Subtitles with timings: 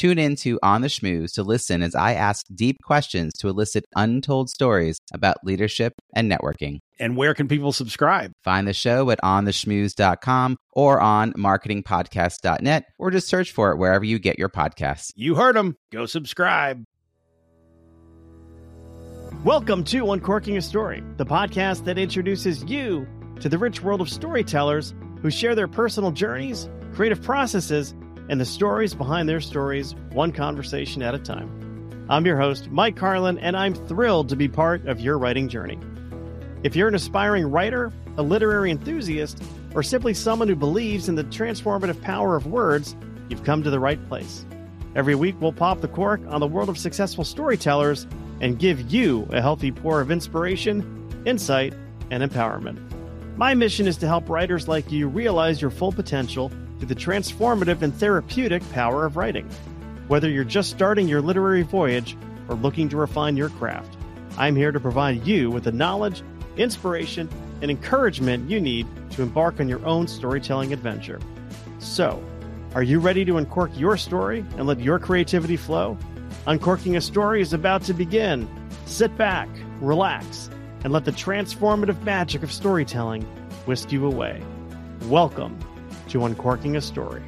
[0.00, 3.84] Tune in to On the Schmooze to listen as I ask deep questions to elicit
[3.94, 6.78] untold stories about leadership and networking.
[6.98, 8.32] And where can people subscribe?
[8.42, 14.18] Find the show at ontheschmooze.com or on marketingpodcast.net or just search for it wherever you
[14.18, 15.12] get your podcasts.
[15.16, 15.76] You heard them.
[15.92, 16.82] Go subscribe.
[19.44, 23.06] Welcome to Uncorking a Story, the podcast that introduces you
[23.40, 27.94] to the rich world of storytellers who share their personal journeys, creative processes,
[28.30, 32.06] and the stories behind their stories, one conversation at a time.
[32.08, 35.80] I'm your host, Mike Carlin, and I'm thrilled to be part of your writing journey.
[36.62, 39.42] If you're an aspiring writer, a literary enthusiast,
[39.74, 42.94] or simply someone who believes in the transformative power of words,
[43.28, 44.46] you've come to the right place.
[44.94, 48.06] Every week, we'll pop the cork on the world of successful storytellers
[48.40, 51.74] and give you a healthy pour of inspiration, insight,
[52.12, 52.78] and empowerment.
[53.36, 57.82] My mission is to help writers like you realize your full potential to the transformative
[57.82, 59.48] and therapeutic power of writing.
[60.08, 62.16] Whether you're just starting your literary voyage
[62.48, 63.96] or looking to refine your craft,
[64.38, 66.22] I'm here to provide you with the knowledge,
[66.56, 67.28] inspiration,
[67.60, 71.20] and encouragement you need to embark on your own storytelling adventure.
[71.78, 72.22] So,
[72.74, 75.98] are you ready to uncork your story and let your creativity flow?
[76.46, 78.48] Uncorking a story is about to begin.
[78.86, 79.48] Sit back,
[79.80, 80.48] relax,
[80.82, 83.22] and let the transformative magic of storytelling
[83.66, 84.42] whisk you away.
[85.02, 85.58] Welcome
[86.10, 87.22] to Uncorking a Story.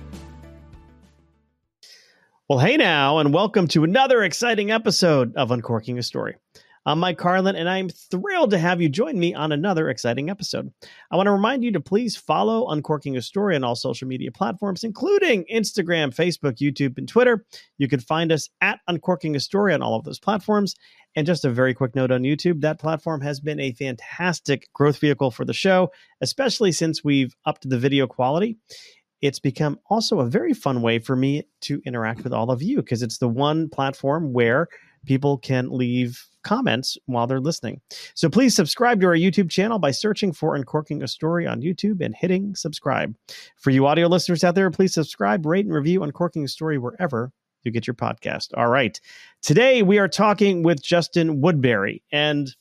[2.48, 6.36] Well, hey now, and welcome to another exciting episode of Uncorking a Story.
[6.84, 10.72] I'm Mike Carlin, and I'm thrilled to have you join me on another exciting episode.
[11.12, 14.32] I want to remind you to please follow Uncorking a Story on all social media
[14.32, 17.44] platforms, including Instagram, Facebook, YouTube, and Twitter.
[17.78, 20.74] You can find us at Uncorking a Story on all of those platforms.
[21.14, 24.98] And just a very quick note on YouTube that platform has been a fantastic growth
[24.98, 28.56] vehicle for the show, especially since we've upped the video quality.
[29.20, 32.78] It's become also a very fun way for me to interact with all of you
[32.78, 34.66] because it's the one platform where
[35.06, 37.80] people can leave comments while they're listening.
[38.14, 42.00] So please subscribe to our YouTube channel by searching for Uncorking a Story on YouTube
[42.00, 43.14] and hitting subscribe.
[43.56, 47.32] For you audio listeners out there, please subscribe, rate, and review Uncorking a Story wherever
[47.62, 48.48] you get your podcast.
[48.56, 49.00] All right.
[49.40, 52.02] Today we are talking with Justin Woodbury.
[52.10, 52.54] And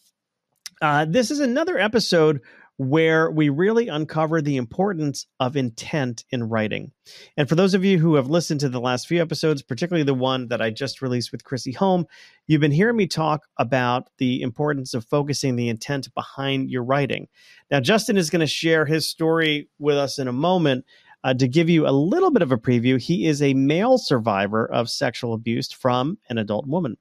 [0.81, 2.41] uh, this is another episode
[2.77, 6.91] where we really uncover the importance of intent in writing.
[7.37, 10.13] And for those of you who have listened to the last few episodes, particularly the
[10.13, 12.05] one that I just released with Chrissy Home,
[12.47, 17.27] you've been hearing me talk about the importance of focusing the intent behind your writing.
[17.69, 20.85] Now, Justin is going to share his story with us in a moment.
[21.23, 24.65] Uh, to give you a little bit of a preview, he is a male survivor
[24.71, 26.97] of sexual abuse from an adult woman.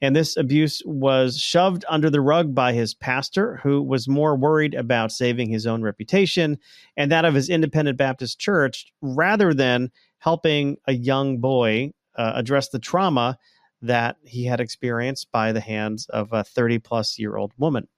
[0.00, 4.74] And this abuse was shoved under the rug by his pastor, who was more worried
[4.74, 6.58] about saving his own reputation
[6.96, 12.70] and that of his independent Baptist church rather than helping a young boy uh, address
[12.70, 13.38] the trauma
[13.82, 17.88] that he had experienced by the hands of a 30 plus year old woman.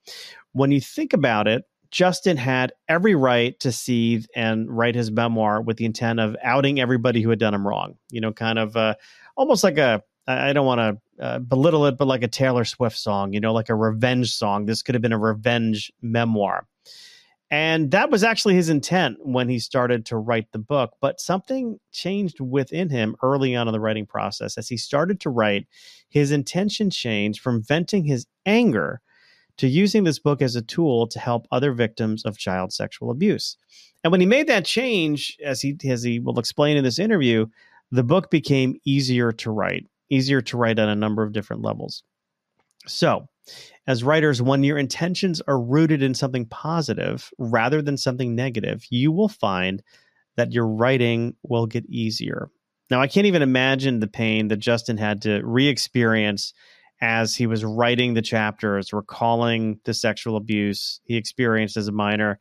[0.53, 5.61] When you think about it, Justin had every right to seethe and write his memoir
[5.61, 7.97] with the intent of outing everybody who had done him wrong.
[8.11, 8.95] You know, kind of uh,
[9.37, 10.79] almost like a I don't want
[11.19, 14.35] to uh, belittle it, but like a Taylor Swift song, you know, like a revenge
[14.35, 14.67] song.
[14.67, 16.67] This could have been a revenge memoir.
[17.51, 20.95] And that was actually his intent when he started to write the book.
[21.03, 24.57] But something changed within him early on in the writing process.
[24.57, 25.67] As he started to write,
[26.09, 29.02] his intention changed from venting his anger
[29.59, 33.57] to using this book as a tool to help other victims of child sexual abuse.
[34.05, 37.47] And when he made that change, as he as he will explain in this interview,
[37.91, 42.03] the book became easier to write, easier to write on a number of different levels.
[42.87, 43.29] So,
[43.87, 49.12] as writers, when your intentions are rooted in something positive rather than something negative, you
[49.12, 49.82] will find
[50.37, 52.49] that your writing will get easier.
[52.91, 56.53] Now, I can't even imagine the pain that Justin had to re experience
[57.02, 62.38] as he was writing the chapters, recalling the sexual abuse he experienced as a minor,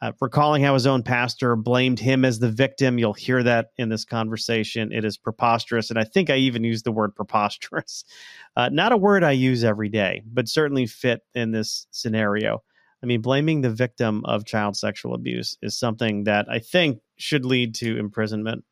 [0.00, 2.98] uh, recalling how his own pastor blamed him as the victim.
[2.98, 4.92] You'll hear that in this conversation.
[4.92, 5.90] It is preposterous.
[5.90, 8.04] And I think I even used the word preposterous.
[8.56, 12.60] Uh, not a word I use every day, but certainly fit in this scenario.
[13.00, 17.44] I mean, blaming the victim of child sexual abuse is something that I think should
[17.44, 18.64] lead to imprisonment.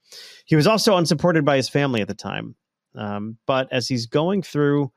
[0.44, 2.56] He was also unsupported by his family at the time.
[2.96, 4.90] Um, but as he's going through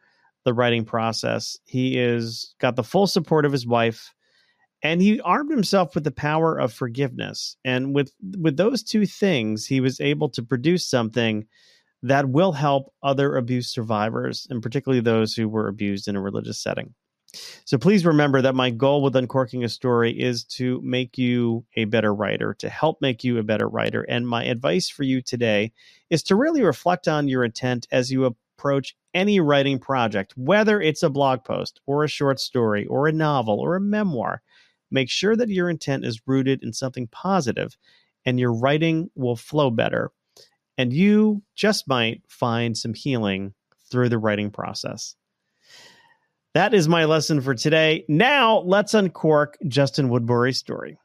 [0.46, 1.58] the writing process.
[1.66, 4.14] He is got the full support of his wife
[4.82, 7.58] and he armed himself with the power of forgiveness.
[7.66, 11.46] And with with those two things, he was able to produce something
[12.02, 16.62] that will help other abuse survivors, and particularly those who were abused in a religious
[16.62, 16.94] setting.
[17.66, 21.86] So please remember that my goal with Uncorking a Story is to make you a
[21.86, 24.02] better writer, to help make you a better writer.
[24.04, 25.74] And my advice for you today
[26.10, 31.04] is to really reflect on your intent as you approach any writing project, whether it's
[31.04, 34.42] a blog post or a short story or a novel or a memoir.
[34.92, 37.78] Make sure that your intent is rooted in something positive
[38.26, 40.12] and your writing will flow better.
[40.78, 43.54] And you just might find some healing
[43.90, 45.16] through the writing process.
[46.54, 48.06] That is my lesson for today.
[48.08, 50.98] Now, let's uncork Justin Woodbury's story.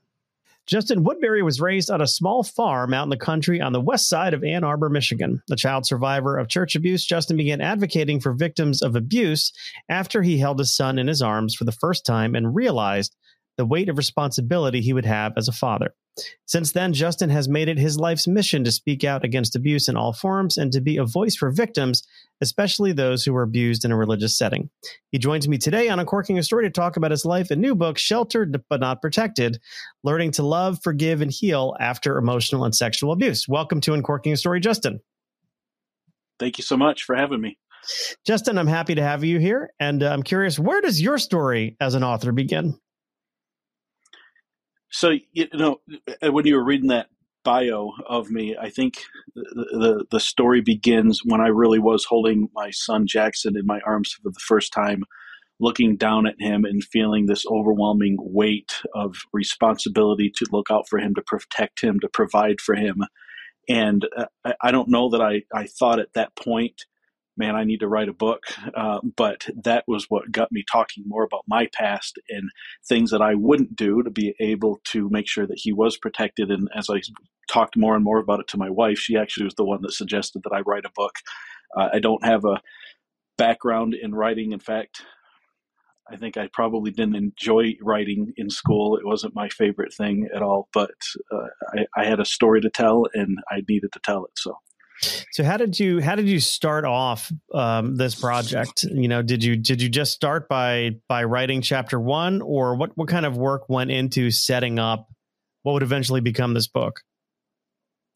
[0.66, 4.08] Justin Woodbury was raised on a small farm out in the country on the west
[4.08, 5.43] side of Ann Arbor, Michigan.
[5.50, 9.52] A child survivor of church abuse, Justin began advocating for victims of abuse
[9.90, 13.14] after he held his son in his arms for the first time and realized
[13.56, 15.95] the weight of responsibility he would have as a father.
[16.47, 19.97] Since then, Justin has made it his life's mission to speak out against abuse in
[19.97, 22.06] all forms and to be a voice for victims,
[22.41, 24.71] especially those who were abused in a religious setting.
[25.11, 27.75] He joins me today on Uncorking a Story to talk about his life and new
[27.75, 29.59] book, Sheltered but Not Protected
[30.05, 33.49] Learning to Love, Forgive, and Heal After Emotional and Sexual Abuse.
[33.49, 35.01] Welcome to Uncorking a Story, Justin.
[36.39, 37.59] Thank you so much for having me.
[38.25, 39.73] Justin, I'm happy to have you here.
[39.81, 42.79] And uh, I'm curious, where does your story as an author begin?
[44.94, 45.81] So you know,
[46.23, 47.08] uh, when you were reading that
[47.44, 49.02] bio of me, I think
[49.35, 53.81] the, the, the story begins when I really was holding my son Jackson in my
[53.81, 55.02] arms for the first time,
[55.58, 61.00] looking down at him and feeling this overwhelming weight of responsibility to look out for
[61.00, 62.99] him, to protect him, to provide for him.
[63.69, 66.85] And uh, I don't know that I, I thought at that point
[67.36, 68.44] man, I need to write a book.
[68.75, 72.50] Uh, but that was what got me talking more about my past and
[72.88, 76.50] things that I wouldn't do to be able to make sure that he was protected.
[76.50, 77.00] And as I
[77.50, 79.92] talked more and more about it to my wife, she actually was the one that
[79.92, 81.16] suggested that I write a book.
[81.76, 82.60] Uh, I don't have a
[83.36, 84.52] background in writing.
[84.52, 85.02] In fact,
[86.10, 88.96] I think I probably didn't enjoy writing in school.
[88.96, 90.90] It wasn't my favorite thing at all, but
[91.32, 94.32] uh, I, I had a story to tell and I needed to tell it.
[94.36, 94.56] So
[95.00, 98.85] so how did you how did you start off um, this project?
[98.85, 102.91] You know, did you did you just start by by writing chapter one, or what
[102.96, 105.08] what kind of work went into setting up
[105.64, 107.00] what would eventually become this book?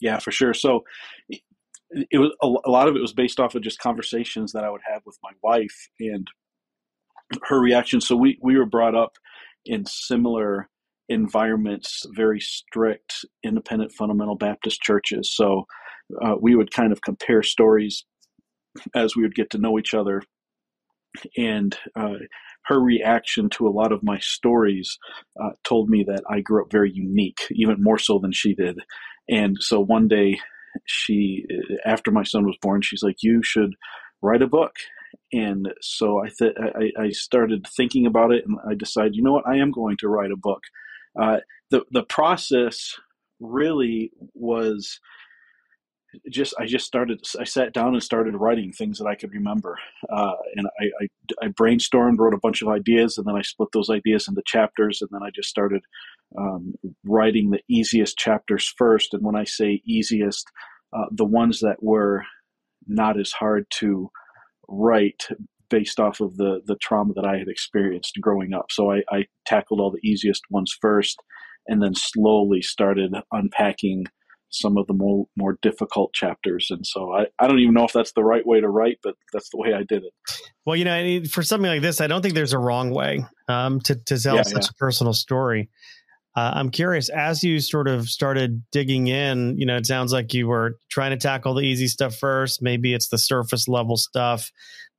[0.00, 0.54] Yeah, for sure.
[0.54, 0.84] So
[1.90, 4.82] it was a lot of it was based off of just conversations that I would
[4.86, 6.28] have with my wife and
[7.44, 8.00] her reaction.
[8.00, 9.14] So we we were brought up
[9.64, 10.68] in similar
[11.08, 15.34] environments, very strict independent fundamental Baptist churches.
[15.34, 15.64] So
[16.22, 18.04] uh, we would kind of compare stories
[18.94, 20.22] as we would get to know each other.
[21.36, 22.14] And uh,
[22.66, 24.98] her reaction to a lot of my stories
[25.42, 28.78] uh, told me that I grew up very unique, even more so than she did.
[29.28, 30.38] And so one day,
[30.84, 31.44] she,
[31.84, 33.74] after my son was born, she's like, "You should
[34.22, 34.76] write a book."
[35.32, 39.32] And so I, th- I, I started thinking about it, and I decided, you know
[39.32, 40.60] what, I am going to write a book.
[41.20, 41.38] Uh,
[41.70, 42.94] the the process
[43.40, 45.00] really was
[46.30, 47.20] just I just started.
[47.38, 49.78] I sat down and started writing things that I could remember,
[50.10, 53.68] uh, and I, I, I, brainstormed, wrote a bunch of ideas, and then I split
[53.72, 55.82] those ideas into chapters, and then I just started
[56.38, 56.74] um,
[57.04, 59.12] writing the easiest chapters first.
[59.12, 60.46] And when I say easiest,
[60.96, 62.24] uh, the ones that were
[62.86, 64.10] not as hard to
[64.68, 65.28] write
[65.70, 68.66] based off of the the trauma that I had experienced growing up.
[68.70, 71.20] So I, I tackled all the easiest ones first,
[71.66, 74.06] and then slowly started unpacking
[74.50, 77.92] some of the more more difficult chapters and so I, I don't even know if
[77.92, 80.12] that's the right way to write but that's the way i did it
[80.64, 83.80] well you know for something like this i don't think there's a wrong way um,
[83.80, 84.70] to, to tell yeah, such yeah.
[84.70, 85.68] a personal story
[86.36, 90.32] uh, i'm curious as you sort of started digging in you know it sounds like
[90.32, 94.50] you were trying to tackle the easy stuff first maybe it's the surface level stuff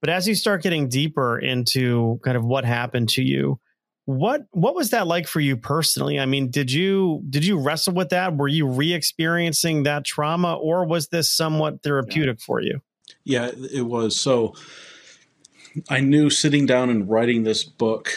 [0.02, 3.60] but as you start getting deeper into kind of what happened to you
[4.10, 6.20] what what was that like for you personally?
[6.20, 8.36] I mean, did you did you wrestle with that?
[8.36, 12.44] Were you re-experiencing that trauma or was this somewhat therapeutic yeah.
[12.44, 12.82] for you?
[13.24, 14.20] Yeah, it was.
[14.20, 14.56] So
[15.92, 18.10] I knew sitting down and writing this book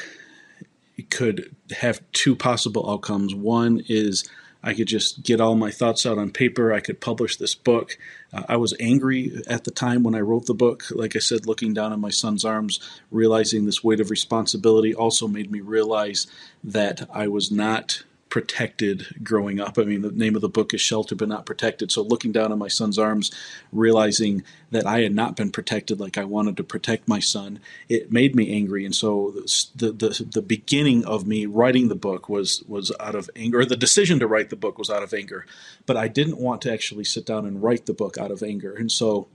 [1.11, 3.35] could have two possible outcomes.
[3.35, 4.27] One is
[4.63, 6.73] I could just get all my thoughts out on paper.
[6.73, 7.99] I could publish this book.
[8.33, 10.85] I was angry at the time when I wrote the book.
[10.91, 15.29] Like I said, looking down on my son's arms, realizing this weight of responsibility also
[15.29, 16.27] made me realize
[16.65, 19.77] that I was not protected growing up.
[19.77, 21.93] I mean, the name of the book is Sheltered but Not Protected.
[21.93, 23.31] So looking down on my son's arms,
[23.71, 27.61] realizing that I had not been protected like I wanted to protect my son,
[27.91, 28.87] it made me angry.
[28.87, 29.35] And so
[29.77, 33.61] the the, the beginning of me writing the book was was out of anger.
[33.61, 35.45] Or the decision to write the book was out of anger,
[35.85, 38.73] but I didn't want to actually sit down and write the book out of anger.
[38.75, 39.29] And so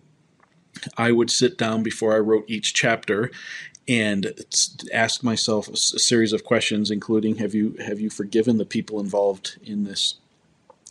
[0.98, 3.30] I would sit down before I wrote each chapter
[3.88, 4.34] and
[4.94, 9.58] ask myself a, series of questions, including have you have you forgiven the people involved
[9.64, 10.16] in this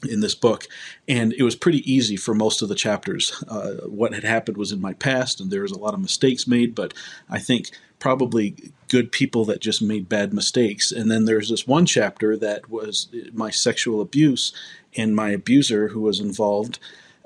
[0.09, 0.67] in this book,
[1.09, 3.43] and it was pretty easy for most of the chapters.
[3.49, 6.47] Uh, what had happened was in my past, and there was a lot of mistakes
[6.47, 6.93] made, but
[7.29, 8.55] I think probably
[8.89, 10.93] good people that just made bad mistakes.
[10.93, 14.53] And then there's this one chapter that was my sexual abuse,
[14.97, 16.79] and my abuser who was involved.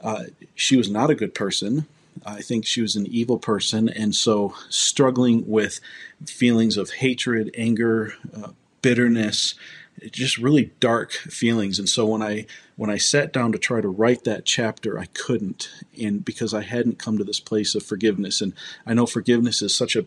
[0.02, 0.24] Uh,
[0.54, 1.86] she was not a good person.
[2.24, 5.80] I think she was an evil person, and so struggling with
[6.26, 8.50] feelings of hatred, anger, uh,
[8.82, 9.54] bitterness,
[10.10, 11.78] just really dark feelings.
[11.78, 15.06] And so when I when I sat down to try to write that chapter, I
[15.06, 18.40] couldn't, and because I hadn't come to this place of forgiveness.
[18.40, 18.54] And
[18.86, 20.06] I know forgiveness is such a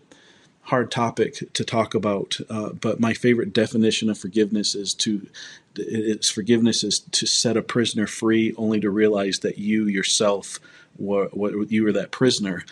[0.63, 5.27] hard topic to talk about, uh, but my favorite definition of forgiveness is to
[5.75, 10.59] it's forgiveness is to set a prisoner free, only to realize that you yourself
[10.97, 11.35] what,
[11.71, 12.63] you were that prisoner.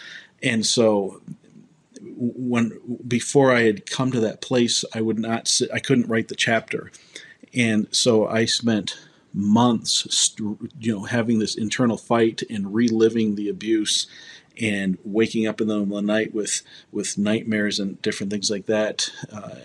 [0.43, 1.21] And so
[2.01, 6.27] when before I had come to that place, I would not sit, I couldn't write
[6.27, 6.91] the chapter.
[7.53, 8.97] And so I spent
[9.33, 14.07] months, you know, having this internal fight and reliving the abuse
[14.59, 16.61] and waking up in the middle of the night with,
[16.91, 19.09] with nightmares and different things like that.
[19.31, 19.55] Uh,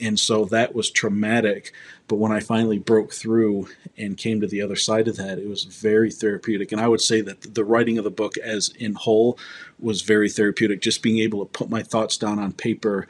[0.00, 1.72] and so that was traumatic.
[2.06, 5.48] But when I finally broke through and came to the other side of that, it
[5.48, 6.70] was very therapeutic.
[6.70, 9.38] And I would say that the writing of the book as in whole
[9.78, 10.82] was very therapeutic.
[10.82, 13.06] Just being able to put my thoughts down on paper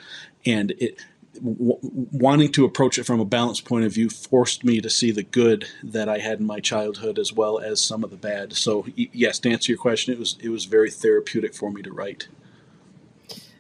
[0.46, 1.00] and it
[1.42, 5.22] wanting to approach it from a balanced point of view forced me to see the
[5.22, 8.52] good that I had in my childhood as well as some of the bad.
[8.54, 11.92] So yes, to answer your question, it was it was very therapeutic for me to
[11.92, 12.28] write.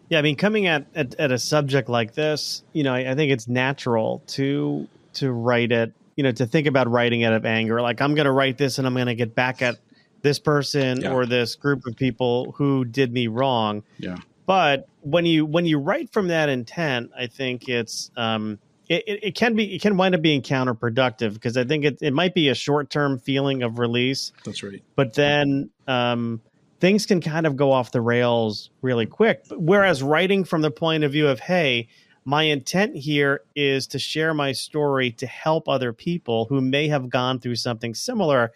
[0.08, 3.14] Yeah, I mean, coming at, at, at a subject like this, you know, I, I,
[3.14, 7.44] think it's natural to to write it, you know, to think about writing out of
[7.44, 7.80] anger.
[7.80, 9.76] Like, I'm going to write this, and I'm going to get back at
[10.22, 11.12] this person yeah.
[11.12, 13.82] or this group of people who did me wrong.
[13.98, 14.16] Yeah.
[14.46, 19.24] But when you when you write from that intent, I think it's um, it, it,
[19.24, 22.34] it, can be it can wind up being counterproductive because I think it, it might
[22.34, 24.32] be a short term feeling of release.
[24.44, 24.82] That's right.
[24.96, 26.40] But then um,
[26.80, 29.44] things can kind of go off the rails really quick.
[29.50, 31.88] Whereas writing from the point of view of, hey,
[32.24, 37.10] my intent here is to share my story to help other people who may have
[37.10, 38.52] gone through something similar.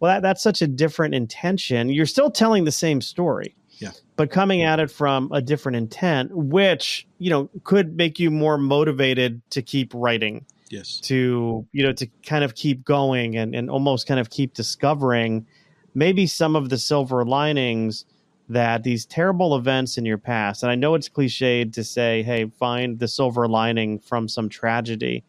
[0.00, 1.88] Well, that, that's such a different intention.
[1.88, 3.56] You're still telling the same story.
[3.78, 3.90] Yeah.
[4.16, 8.58] But coming at it from a different intent, which, you know, could make you more
[8.58, 10.44] motivated to keep writing.
[10.70, 11.00] Yes.
[11.00, 15.46] To, you know, to kind of keep going and, and almost kind of keep discovering
[15.94, 18.04] maybe some of the silver linings
[18.48, 22.50] that these terrible events in your past, and I know it's cliched to say, hey,
[22.58, 25.24] find the silver lining from some tragedy,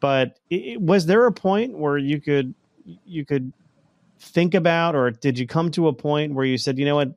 [0.00, 2.54] but it, was there a point where you could
[3.04, 3.52] you could
[4.18, 7.12] think about, or did you come to a point where you said, you know what,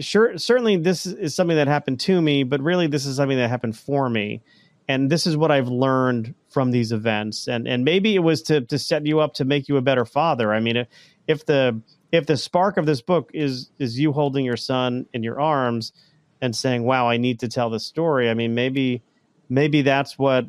[0.00, 3.48] sure, certainly this is something that happened to me, but really this is something that
[3.48, 4.42] happened for me,
[4.88, 8.60] and this is what I've learned from these events, and and maybe it was to
[8.62, 10.52] to set you up to make you a better father.
[10.52, 10.88] I mean, if,
[11.26, 11.80] if the
[12.12, 15.92] if the spark of this book is is you holding your son in your arms
[16.40, 19.02] and saying, "Wow, I need to tell this story," I mean, maybe
[19.48, 20.46] maybe that's what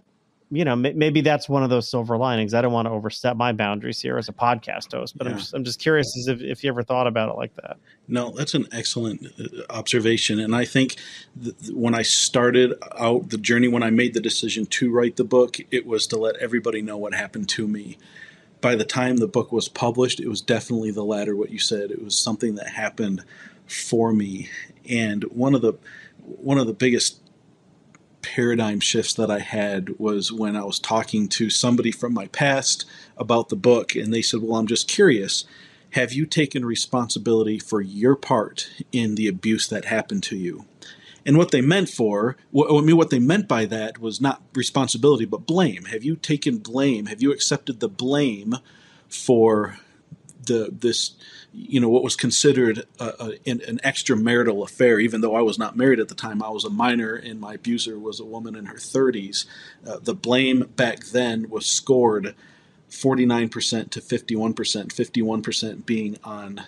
[0.52, 0.76] you know.
[0.76, 2.54] Maybe that's one of those silver linings.
[2.54, 5.34] I don't want to overstep my boundaries here as a podcast host, but yeah.
[5.34, 7.78] I'm just I'm just curious as if, if you ever thought about it like that.
[8.08, 10.96] No, that's an excellent uh, observation, and I think
[11.72, 15.58] when I started out the journey, when I made the decision to write the book,
[15.72, 17.98] it was to let everybody know what happened to me
[18.62, 21.36] by the time the book was published, it was definitely the latter.
[21.36, 23.24] What you said, it was something that happened
[23.68, 24.50] for me,
[24.88, 25.74] and one of the
[26.24, 27.22] one of the biggest
[28.22, 32.86] paradigm shifts that I had was when I was talking to somebody from my past
[33.18, 35.46] about the book, and they said, "Well, I'm just curious."
[35.94, 40.66] Have you taken responsibility for your part in the abuse that happened to you?
[41.30, 45.26] And what they meant for, I mean, what they meant by that was not responsibility,
[45.26, 45.86] but blame.
[45.86, 47.06] Have you taken blame?
[47.06, 48.56] Have you accepted the blame
[49.08, 49.78] for
[50.48, 51.12] the this,
[51.54, 55.00] you know, what was considered a, a, an extramarital affair?
[55.00, 57.54] Even though I was not married at the time, I was a minor, and my
[57.54, 59.46] abuser was a woman in her 30s.
[59.88, 62.34] Uh, the blame back then was scored
[62.90, 66.64] 49% to 51%, 51% being on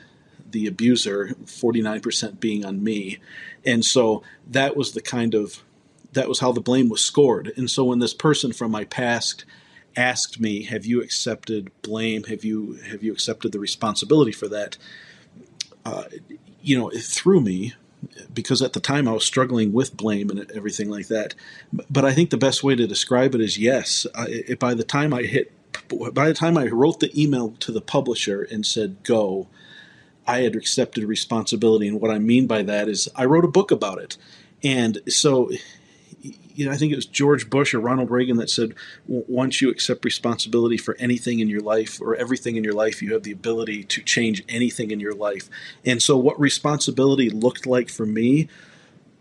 [0.52, 3.18] the abuser, 49% being on me.
[3.66, 5.64] And so that was the kind of
[6.14, 7.54] that was how the blame was scored.
[7.56, 9.46] And so when this person from my past
[9.96, 12.24] asked me, "Have you accepted blame?
[12.24, 14.78] Have you have you accepted the responsibility for that?"
[15.86, 16.06] Uh,
[16.62, 17.74] you know, it threw me
[18.34, 21.36] because at the time I was struggling with blame and everything like that.
[21.90, 24.08] But I think the best way to describe it is yes.
[24.16, 25.52] I, by the time I hit,
[26.14, 29.48] by the time I wrote the email to the publisher and said go,
[30.28, 31.88] I had accepted responsibility.
[31.88, 34.18] And what I mean by that is I wrote a book about it.
[34.64, 35.50] And so
[36.56, 38.74] you know, I think it was George Bush or Ronald Reagan that said,
[39.08, 43.14] once you accept responsibility for anything in your life or everything in your life, you
[43.14, 45.50] have the ability to change anything in your life.
[45.86, 48.48] And so, what responsibility looked like for me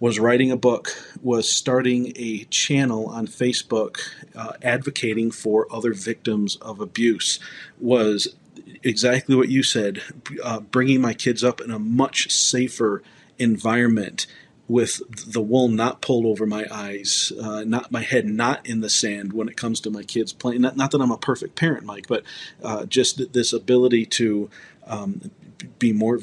[0.00, 0.88] was writing a book,
[1.22, 3.98] was starting a channel on Facebook
[4.34, 7.38] uh, advocating for other victims of abuse,
[7.78, 8.34] was
[8.82, 10.02] exactly what you said,
[10.42, 13.02] uh, bringing my kids up in a much safer
[13.38, 14.26] environment
[14.68, 18.88] with the wool not pulled over my eyes, uh, not my head not in the
[18.88, 20.60] sand when it comes to my kids playing.
[20.60, 22.22] Not, not that I'm a perfect parent, Mike, but
[22.62, 24.48] uh, just this ability to
[24.86, 25.32] um,
[25.80, 26.20] be more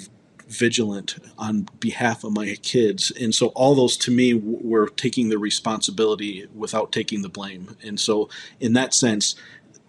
[0.48, 3.12] vigilant on behalf of my kids.
[3.12, 7.76] And so all those to me were taking the responsibility without taking the blame.
[7.84, 8.30] And so
[8.62, 9.36] in that sense,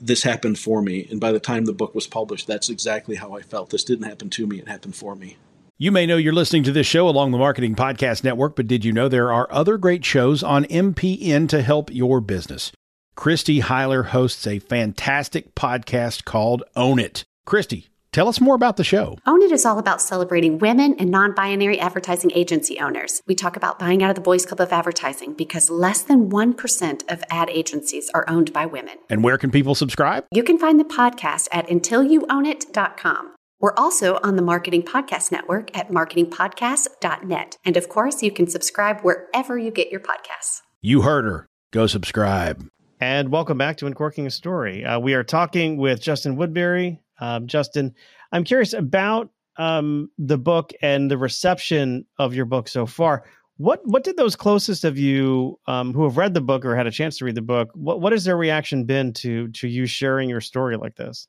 [0.01, 1.07] this happened for me.
[1.11, 3.71] And by the time the book was published, that's exactly how I felt.
[3.71, 5.37] This didn't happen to me, it happened for me.
[5.81, 8.85] You may know you're listening to this show along the Marketing Podcast Network, but did
[8.85, 12.73] you know there are other great shows on MPN to help your business?
[13.15, 17.25] Christy Heiler hosts a fantastic podcast called Own It.
[17.47, 17.89] Christy,
[18.19, 19.17] tell us more about the show.
[19.27, 23.23] Own It is all about celebrating women and non binary advertising agency owners.
[23.29, 27.13] We talk about buying out of the Boys Club of Advertising because less than 1%
[27.13, 28.99] of ad agencies are owned by women.
[29.09, 30.27] And where can people subscribe?
[30.33, 33.35] You can find the podcast at untilyouownit.com.
[33.61, 37.57] We're also on the Marketing Podcast Network at marketingpodcast.net.
[37.65, 40.63] And of course, you can subscribe wherever you get your podcasts.
[40.83, 41.47] You heard her.
[41.71, 42.67] Go subscribe.
[43.01, 44.85] And welcome back to Uncorking a Story.
[44.85, 47.01] Uh, we are talking with Justin Woodbury.
[47.21, 47.95] Um, Justin,
[48.33, 53.25] I'm curious about um, the book and the reception of your book so far.
[53.57, 56.87] What what did those closest of you um, who have read the book or had
[56.87, 57.71] a chance to read the book?
[57.75, 61.27] What what has their reaction been to to you sharing your story like this?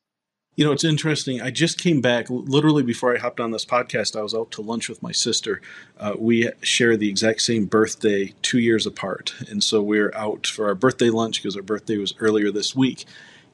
[0.56, 1.40] You know, it's interesting.
[1.40, 4.14] I just came back literally before I hopped on this podcast.
[4.14, 5.60] I was out to lunch with my sister.
[5.98, 9.32] Uh, we share the exact same birthday, two years apart.
[9.48, 12.76] And so we are out for our birthday lunch because our birthday was earlier this
[12.76, 13.06] week.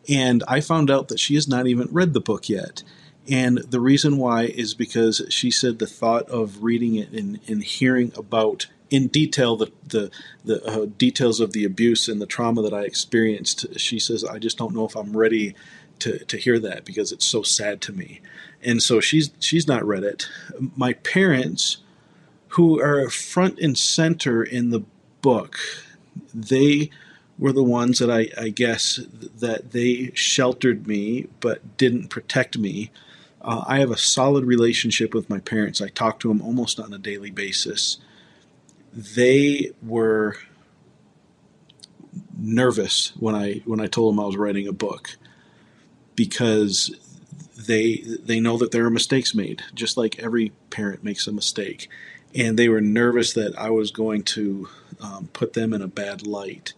[0.09, 2.83] And I found out that she has not even read the book yet.
[3.29, 7.63] And the reason why is because she said the thought of reading it and, and
[7.63, 10.11] hearing about in detail the the,
[10.45, 13.79] the uh, details of the abuse and the trauma that I experienced.
[13.81, 15.57] She says, "I just don't know if I'm ready
[16.01, 18.21] to, to hear that because it's so sad to me.
[18.63, 20.29] And so she's she's not read it.
[20.77, 21.79] My parents,
[22.49, 24.83] who are front and center in the
[25.23, 25.59] book,
[26.35, 26.91] they
[27.39, 29.01] were the ones that I, I guess
[29.39, 32.91] that they sheltered me but didn't protect me.
[33.43, 35.81] Uh, I have a solid relationship with my parents.
[35.81, 37.99] I talk to them almost on a daily basis.
[38.93, 40.37] They were
[42.39, 45.17] nervous when I when I told them I was writing a book
[46.15, 46.95] because
[47.57, 51.89] they they know that there are mistakes made, just like every parent makes a mistake,
[52.35, 54.69] and they were nervous that I was going to
[55.01, 56.75] um, put them in a bad light,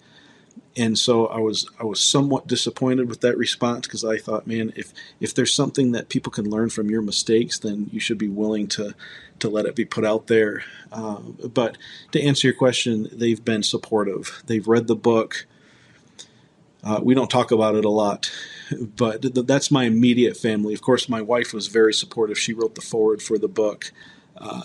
[0.79, 4.73] and so I was I was somewhat disappointed with that response because I thought, man,
[4.77, 8.29] if if there's something that people can learn from your mistakes, then you should be
[8.29, 8.95] willing to
[9.41, 10.64] to let it be put out there.
[10.93, 11.19] Uh,
[11.53, 11.79] but
[12.12, 14.43] to answer your question, they've been supportive.
[14.47, 15.47] They've read the book.
[16.83, 18.31] Uh, we don't talk about it a lot
[18.71, 20.75] but th- that's my immediate family.
[20.75, 22.38] Of course, my wife was very supportive.
[22.38, 23.93] She wrote the foreword for the book.
[24.37, 24.62] Uh,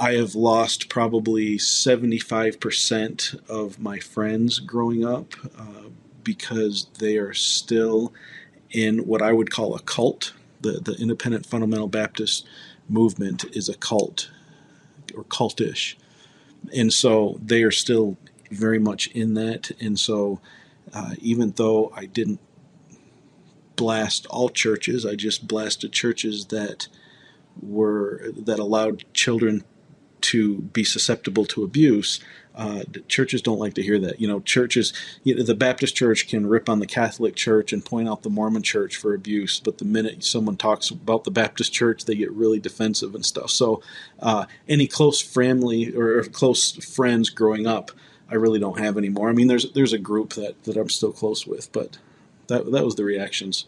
[0.00, 5.90] I have lost probably 75% of my friends growing up uh,
[6.24, 8.14] because they are still
[8.70, 10.32] in what I would call a cult.
[10.62, 12.48] The, the Independent Fundamental Baptist
[12.88, 14.30] movement is a cult
[15.14, 15.96] or cultish.
[16.74, 18.16] And so they are still
[18.50, 19.70] very much in that.
[19.80, 20.40] And so
[20.94, 22.40] uh, even though I didn't
[23.76, 25.06] blast all churches.
[25.06, 26.88] I just blasted churches that
[27.62, 29.64] were that allowed children
[30.22, 32.20] to be susceptible to abuse.
[32.54, 34.20] Uh, churches don't like to hear that.
[34.20, 37.84] You know, churches, you know, the Baptist church can rip on the Catholic church and
[37.84, 41.72] point out the Mormon church for abuse, but the minute someone talks about the Baptist
[41.72, 43.50] church, they get really defensive and stuff.
[43.50, 43.82] So,
[44.18, 47.92] uh, any close family or close friends growing up,
[48.30, 49.28] I really don't have anymore.
[49.28, 51.98] I mean, there's there's a group that that I'm still close with, but
[52.48, 53.66] that that was the reactions.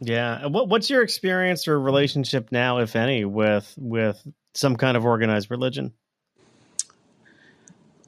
[0.00, 0.46] Yeah.
[0.46, 4.20] What what's your experience or relationship now, if any, with with
[4.54, 5.92] some kind of organized religion?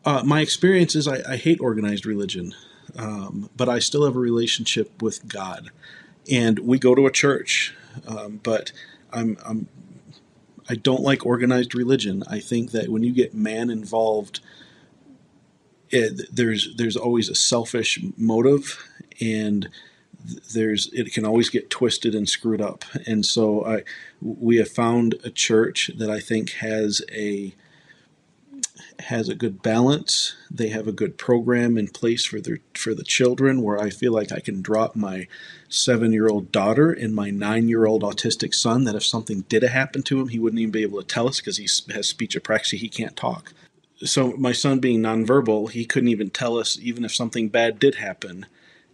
[0.04, 2.54] Uh, my experience is I, I, hate organized religion.
[2.98, 5.70] um, but I still have a relationship with God,
[6.30, 7.74] and we go to a church.
[8.06, 8.72] Um, but
[9.12, 9.68] I'm, I'm
[10.68, 12.22] I don't like organized religion.
[12.28, 14.40] I think that when you get man involved,
[15.90, 18.86] it, there's there's always a selfish motive,
[19.20, 19.68] and
[20.54, 22.84] there's it can always get twisted and screwed up.
[23.06, 23.82] And so I
[24.20, 27.54] we have found a church that I think has a
[29.00, 30.34] has a good balance.
[30.50, 34.12] They have a good program in place for their for the children where I feel
[34.12, 35.26] like I can drop my
[35.68, 40.38] 7-year-old daughter and my 9-year-old autistic son that if something did happen to him, he
[40.38, 43.52] wouldn't even be able to tell us because he has speech apraxia, he can't talk.
[43.98, 47.96] So my son being nonverbal, he couldn't even tell us even if something bad did
[47.96, 48.46] happen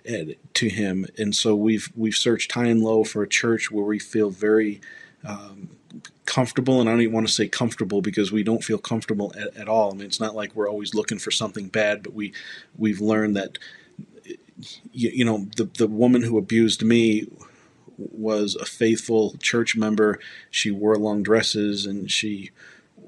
[0.04, 1.06] to him.
[1.18, 4.80] And so we've we've searched high and low for a church where we feel very
[5.24, 5.70] um,
[6.26, 6.80] comfortable.
[6.80, 9.68] And i don't even want to say comfortable because we don't feel comfortable at, at,
[9.68, 9.92] all.
[9.92, 12.32] I mean it's not like we're always looking for something bad but we
[12.76, 13.58] we've learned that
[14.92, 17.26] you, you know the the woman who abused me
[17.98, 20.18] was a faithful church member.
[20.50, 22.50] She wore long dresses and she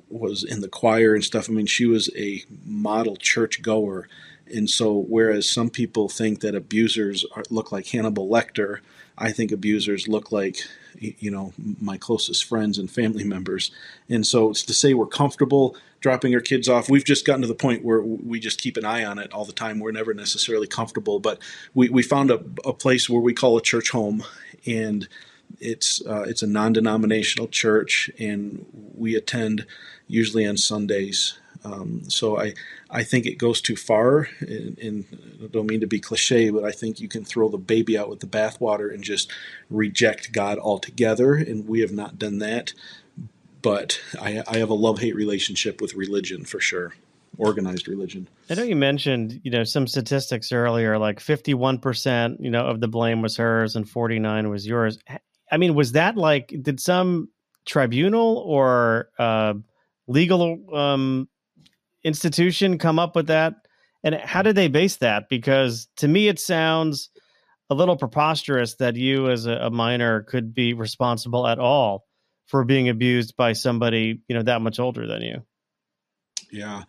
[0.09, 1.48] was in the choir and stuff.
[1.48, 4.09] I mean she was a model church goer
[4.46, 8.78] and so whereas some people think that abusers are, look like hannibal lecter
[9.18, 10.62] i think abusers look like
[11.00, 13.70] you know my closest friends and family members.
[14.09, 16.90] And so it's to say we're comfortable dropping our kids off.
[16.90, 19.44] We've just gotten to the point where we just keep an eye on it all
[19.44, 19.78] the time.
[19.78, 21.40] We're never necessarily comfortable but
[21.74, 24.24] we, we found a, a place where we call a church home.
[24.66, 25.09] And
[25.61, 29.66] it's uh, it's a non-denominational church and we attend
[30.07, 32.55] usually on sundays um, so I,
[32.90, 35.05] I think it goes too far, and, and,
[35.42, 38.09] I don't mean to be cliche, but I think you can throw the baby out
[38.09, 39.31] with the bathwater and just
[39.70, 42.72] reject God altogether, and we have not done that.
[43.61, 46.94] But I, I have a love hate relationship with religion for sure,
[47.38, 48.29] organized religion.
[48.51, 52.66] I know you mentioned you know some statistics earlier, like fifty one percent, you know,
[52.66, 54.98] of the blame was hers and forty nine was yours.
[55.51, 57.29] I mean, was that like did some
[57.64, 59.55] tribunal or uh,
[60.09, 61.29] legal um,
[62.04, 63.54] institution come up with that?
[64.04, 65.28] And how did they base that?
[65.28, 67.10] Because to me, it sounds
[67.70, 72.04] a little preposterous that you, as a, a minor, could be responsible at all
[72.46, 75.42] for being abused by somebody you know that much older than you.
[76.50, 76.82] Yeah,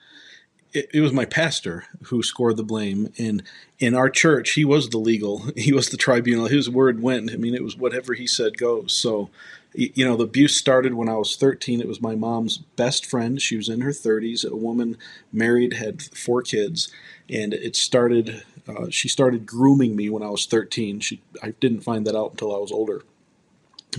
[0.73, 3.13] it, it, was my pastor who scored the blame.
[3.17, 3.43] And
[3.80, 6.47] in our church, he was the legal, he was the tribunal.
[6.47, 7.32] His word went.
[7.32, 8.93] I mean, it was whatever he said goes.
[8.93, 9.30] So
[9.74, 11.82] you know, the abuse started when I was 13.
[11.82, 13.42] It was my mom's best friend.
[13.42, 14.98] She was in her 30s, a woman
[15.32, 16.92] married, had four kids,
[17.30, 18.44] and it started.
[18.68, 21.00] Uh, she started grooming me when I was 13.
[21.00, 23.04] She, I didn't find that out until I was older.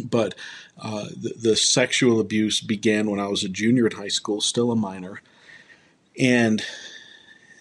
[0.02, 0.34] But
[0.78, 4.72] uh, the, the sexual abuse began when I was a junior in high school, still
[4.72, 5.20] a minor,
[6.18, 6.64] and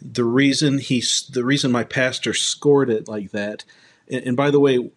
[0.02, 3.64] the reason he, the reason my pastor scored it like that,
[4.10, 4.90] and, and by the way,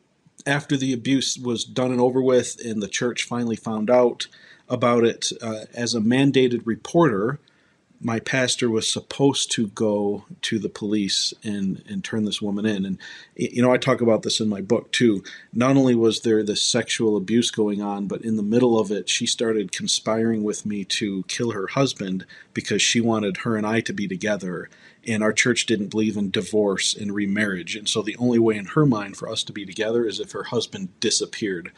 [0.46, 4.28] after the abuse was done and over with, and the church finally found out
[4.68, 7.38] about it, uh, as a mandated reporter,
[8.00, 12.84] my pastor was supposed to go to the police and and turn this woman in.
[12.84, 12.98] And
[13.34, 15.22] you know I talk about this in my book too.
[15.52, 19.08] Not only was there this sexual abuse going on but in the middle of it
[19.08, 23.80] she started conspiring with me to kill her husband because she wanted her and I
[23.80, 24.68] to be together
[25.06, 27.76] and our church didn't believe in divorce and remarriage.
[27.76, 30.32] And so the only way in her mind for us to be together is if
[30.32, 31.72] her husband disappeared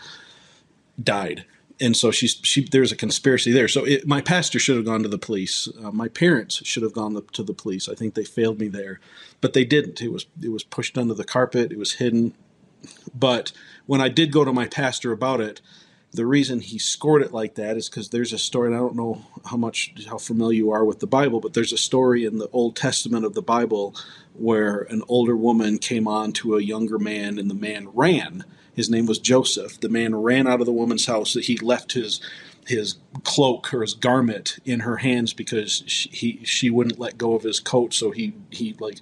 [1.02, 1.44] died.
[1.80, 3.68] And so she's she there's a conspiracy there.
[3.68, 5.68] So it, my pastor should have gone to the police.
[5.82, 7.88] Uh, my parents should have gone to the police.
[7.88, 8.98] I think they failed me there
[9.40, 10.00] but they didn't.
[10.00, 11.72] It was it was pushed under the carpet.
[11.72, 12.34] It was hidden.
[13.14, 13.52] But
[13.86, 15.60] when i did go to my pastor about it
[16.12, 18.96] the reason he scored it like that is because there's a story, and I don't
[18.96, 22.38] know how much how familiar you are with the Bible, but there's a story in
[22.38, 23.94] the Old Testament of the Bible
[24.32, 28.44] where an older woman came on to a younger man, and the man ran.
[28.74, 29.80] His name was Joseph.
[29.80, 31.34] The man ran out of the woman's house.
[31.34, 32.20] That He left his
[32.66, 37.34] his cloak or his garment in her hands because she, he she wouldn't let go
[37.34, 38.98] of his coat, so he he like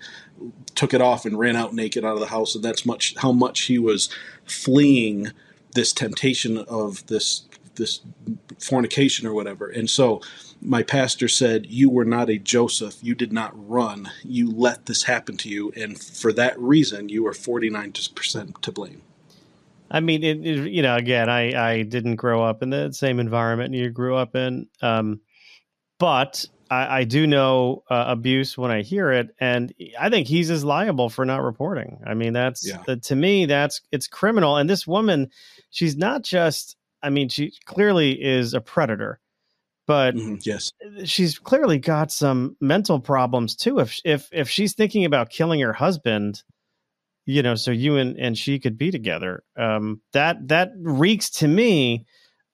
[0.74, 3.30] took it off and ran out naked out of the house, and that's much how
[3.30, 4.08] much he was
[4.44, 5.30] fleeing
[5.76, 7.44] this temptation of this
[7.76, 8.00] this
[8.58, 9.68] fornication or whatever.
[9.68, 10.22] And so
[10.60, 12.96] my pastor said, You were not a Joseph.
[13.02, 14.10] You did not run.
[14.24, 15.72] You let this happen to you.
[15.76, 19.02] And for that reason, you are 49% to blame.
[19.88, 23.20] I mean, it, it, you know, again, I, I didn't grow up in the same
[23.20, 24.66] environment you grew up in.
[24.82, 25.20] Um,
[25.98, 30.50] but I, I do know uh, abuse when I hear it, and I think he's
[30.50, 32.00] as liable for not reporting.
[32.06, 32.82] I mean, that's yeah.
[32.86, 34.56] the, to me that's it's criminal.
[34.56, 35.30] And this woman,
[35.76, 36.76] she's not just.
[37.02, 39.20] I mean, she clearly is a predator,
[39.86, 40.72] but mm-hmm, yes,
[41.04, 43.78] she's clearly got some mental problems too.
[43.78, 46.42] If if if she's thinking about killing her husband,
[47.26, 49.44] you know, so you and, and she could be together.
[49.56, 52.06] Um, that that reeks to me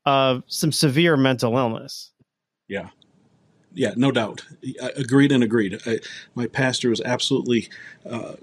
[0.05, 2.11] of some severe mental illness.
[2.69, 2.89] Yeah,
[3.73, 4.45] yeah, no doubt.
[4.97, 5.81] agreed and agreed.
[5.87, 6.01] I,
[6.35, 7.69] my pastor was absolutely
[8.05, 8.35] uh,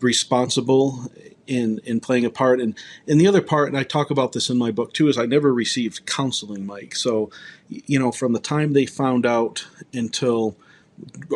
[0.00, 1.10] responsible
[1.50, 2.74] in in playing a part, and
[3.06, 5.26] and the other part, and I talk about this in my book too, is I
[5.26, 6.94] never received counseling, Mike.
[6.94, 7.30] So,
[7.68, 10.56] you know, from the time they found out until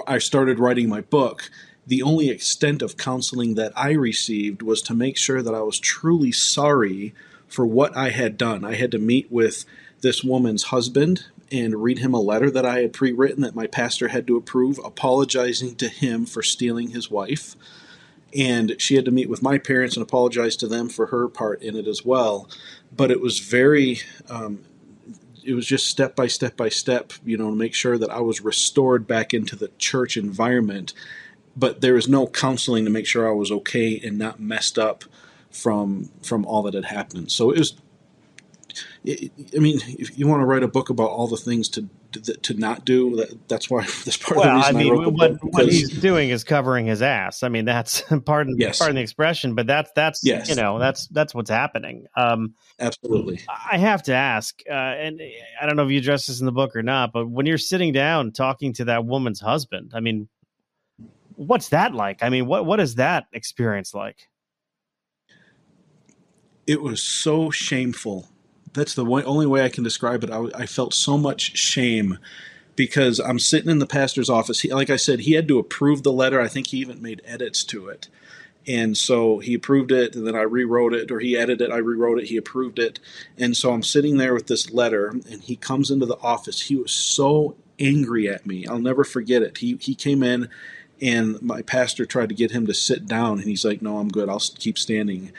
[0.06, 1.50] I started writing my book,
[1.86, 5.80] the only extent of counseling that I received was to make sure that I was
[5.80, 7.12] truly sorry
[7.48, 8.64] for what I had done.
[8.64, 9.64] I had to meet with
[10.00, 13.66] this woman's husband and read him a letter that I had pre written that my
[13.66, 17.56] pastor had to approve, apologizing to him for stealing his wife.
[18.36, 21.62] And she had to meet with my parents and apologize to them for her part
[21.62, 22.48] in it as well.
[22.94, 24.64] But it was very, um,
[25.44, 28.20] it was just step by step by step, you know, to make sure that I
[28.20, 30.94] was restored back into the church environment
[31.56, 35.04] but there was no counseling to make sure I was okay and not messed up
[35.50, 37.30] from from all that had happened.
[37.30, 37.74] So it was.
[39.04, 41.88] It, I mean, if you want to write a book about all the things to
[42.14, 44.94] to not do, that, that's why that's part well, of the reason I, mean, I
[44.94, 45.52] wrote the what, book.
[45.52, 47.42] What he's doing is covering his ass.
[47.42, 48.78] I mean, that's pardon yes.
[48.78, 50.48] pardon the expression, but that's that's yes.
[50.48, 52.06] you know that's that's what's happening.
[52.16, 53.40] Um, Absolutely.
[53.48, 55.20] I have to ask, uh, and
[55.60, 57.58] I don't know if you address this in the book or not, but when you're
[57.58, 60.28] sitting down talking to that woman's husband, I mean,
[61.36, 62.22] what's that like?
[62.22, 64.28] I mean, what what is that experience like?
[66.66, 68.28] It was so shameful.
[68.74, 70.30] That's the only way I can describe it.
[70.30, 72.18] I, I, felt so much shame
[72.76, 74.60] because I'm sitting in the pastor's office.
[74.60, 76.40] He, like I said, he had to approve the letter.
[76.40, 78.08] I think he even made edits to it.
[78.66, 81.76] And so he approved it, and then I rewrote it, or he edited it, I
[81.76, 82.98] rewrote it, he approved it.
[83.36, 86.62] And so I'm sitting there with this letter, and he comes into the office.
[86.62, 88.66] He was so angry at me.
[88.66, 89.58] I'll never forget it.
[89.58, 90.48] He, he came in
[91.00, 94.08] and my pastor tried to get him to sit down, and he's like, "No, I'm
[94.08, 94.28] good.
[94.28, 95.32] I'll keep standing."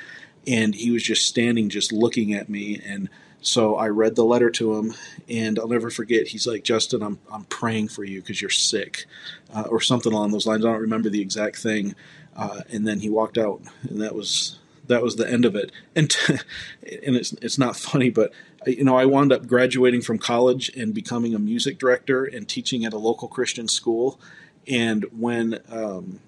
[0.48, 2.80] And he was just standing, just looking at me.
[2.86, 3.10] And
[3.45, 4.95] so I read the letter to him,
[5.29, 6.27] and I'll never forget.
[6.27, 9.05] He's like, "Justin, I'm I'm praying for you because you're sick,"
[9.53, 10.65] uh, or something along those lines.
[10.65, 11.95] I don't remember the exact thing.
[12.36, 15.71] Uh, and then he walked out, and that was that was the end of it.
[15.95, 16.34] And t-
[17.05, 18.31] and it's it's not funny, but
[18.65, 22.84] you know I wound up graduating from college and becoming a music director and teaching
[22.84, 24.19] at a local Christian school.
[24.67, 26.19] And when um,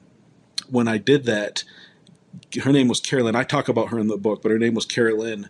[0.70, 1.64] when I did that,
[2.62, 3.36] her name was Carolyn.
[3.36, 5.50] I talk about her in the book, but her name was Carolyn.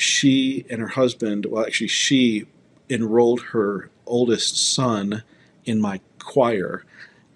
[0.00, 2.46] She and her husband, well, actually, she
[2.88, 5.22] enrolled her oldest son
[5.64, 6.84] in my choir.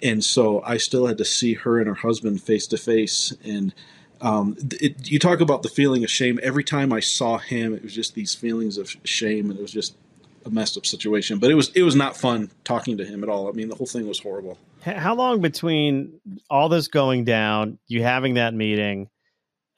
[0.02, 3.32] And so I still had to see her and her husband face to face.
[3.44, 3.74] And
[4.20, 6.40] um, it, you talk about the feeling of shame.
[6.42, 9.72] Every time I saw him, it was just these feelings of shame, and it was
[9.72, 9.96] just
[10.46, 11.38] a messed up situation.
[11.38, 13.48] But it was it was not fun talking to him at all.
[13.48, 14.58] I mean, the whole thing was horrible.
[14.82, 19.08] How long between all this going down, you having that meeting,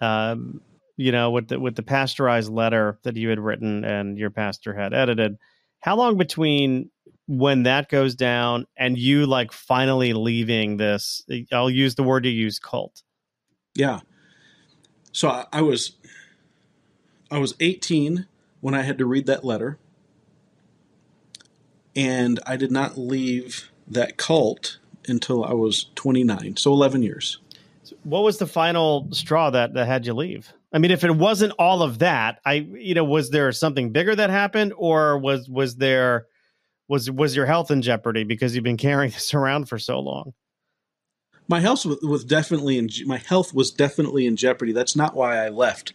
[0.00, 0.60] um,
[0.96, 4.74] you know, with the with the pasteurized letter that you had written and your pastor
[4.74, 5.36] had edited?
[5.80, 6.90] How long between
[7.28, 11.22] when that goes down and you like finally leaving this?
[11.30, 13.02] Eh, I'll use the word you use, cult.
[13.74, 14.00] Yeah.
[15.12, 15.92] So I, I was
[17.30, 18.26] I was 18
[18.60, 19.78] when I had to read that letter
[21.96, 24.78] and I did not leave that cult
[25.08, 27.38] until I was 29, so 11 years.
[28.02, 30.52] What was the final straw that, that had you leave?
[30.72, 34.14] I mean, if it wasn't all of that, I you know, was there something bigger
[34.14, 36.26] that happened, or was was there
[36.88, 40.32] was was your health in jeopardy because you've been carrying this around for so long?
[41.48, 44.72] My health was definitely in my health was definitely in jeopardy.
[44.72, 45.92] That's not why I left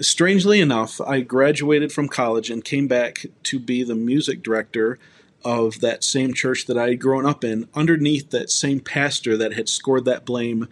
[0.00, 4.98] strangely enough, I graduated from college and came back to be the music director
[5.44, 9.52] of that same church that I had grown up in, underneath that same pastor that
[9.52, 10.68] had scored that blame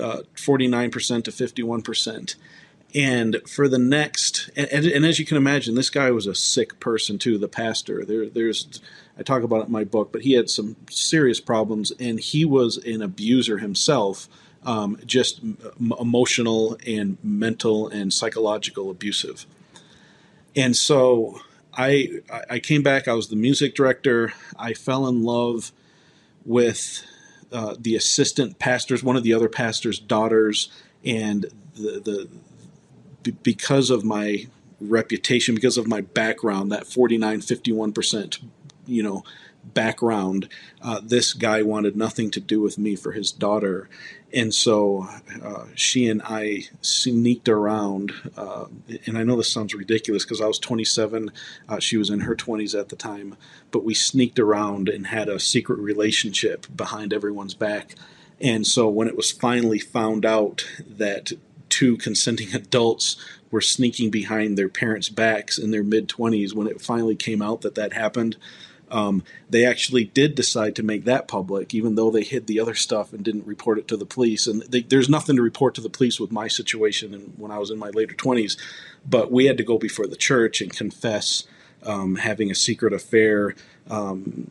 [0.00, 2.34] uh, 49% to 51%.
[2.94, 6.78] And for the next, and, and, as you can imagine, this guy was a sick
[6.78, 7.38] person too.
[7.38, 8.82] The pastor, there, there's,
[9.18, 12.44] I talk about it in my book, but he had some serious problems, and he
[12.44, 14.28] was an abuser himself
[14.64, 19.46] um, just m- emotional and mental and psychological abusive.
[20.54, 21.40] And so
[21.74, 23.08] I I came back.
[23.08, 24.32] I was the music director.
[24.58, 25.72] I fell in love
[26.44, 27.04] with
[27.52, 30.70] uh, the assistant pastors, one of the other pastors' daughters,
[31.04, 32.28] and the
[33.22, 34.46] the because of my
[34.80, 38.38] reputation, because of my background, that 49, 51 percent,
[38.86, 39.24] you know,
[39.64, 40.48] background,
[40.82, 43.88] uh, this guy wanted nothing to do with me for his daughter,
[44.34, 45.08] and so
[45.42, 48.12] uh, she and I sneaked around.
[48.36, 48.66] Uh,
[49.06, 51.30] and I know this sounds ridiculous because I was 27,
[51.68, 53.36] uh, she was in her 20s at the time,
[53.70, 57.94] but we sneaked around and had a secret relationship behind everyone's back.
[58.40, 61.32] And so when it was finally found out that
[61.68, 63.16] two consenting adults
[63.50, 67.60] were sneaking behind their parents' backs in their mid 20s, when it finally came out
[67.60, 68.36] that that happened,
[68.92, 72.74] um, they actually did decide to make that public, even though they hid the other
[72.74, 74.46] stuff and didn't report it to the police.
[74.46, 77.58] And they, there's nothing to report to the police with my situation and when I
[77.58, 78.58] was in my later 20s.
[79.08, 81.44] But we had to go before the church and confess
[81.84, 83.54] um, having a secret affair
[83.90, 84.46] um,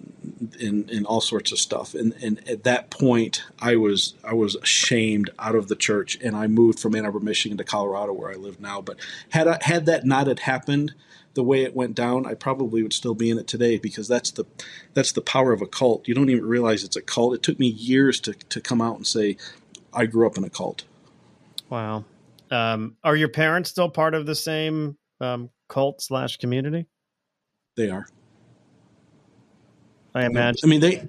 [0.60, 1.94] and, and all sorts of stuff.
[1.94, 6.36] And, and at that point, I was I was ashamed out of the church, and
[6.36, 8.82] I moved from Ann Arbor, Michigan, to Colorado, where I live now.
[8.82, 8.98] But
[9.30, 10.94] had I, had that not had happened,
[11.34, 14.32] the way it went down, I probably would still be in it today because that's
[14.32, 14.46] the
[14.94, 16.08] that's the power of a cult.
[16.08, 17.34] You don't even realize it's a cult.
[17.34, 19.38] It took me years to to come out and say
[19.94, 20.84] I grew up in a cult.
[21.70, 22.06] Wow.
[22.50, 26.86] Um, are your parents still part of the same um, cult slash community?
[27.78, 28.06] They are.
[30.14, 30.60] I imagine.
[30.64, 31.08] I mean, they